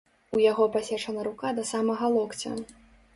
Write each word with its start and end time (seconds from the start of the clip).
У 0.35 0.39
яго 0.51 0.65
пасечана 0.75 1.25
рука 1.27 1.51
да 1.57 1.65
самага 1.73 2.05
локця. 2.17 2.55